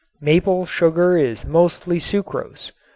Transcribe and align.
Maple 0.19 0.65
sugar 0.65 1.15
is 1.15 1.45
mostly 1.45 1.99
sucrose. 1.99 2.71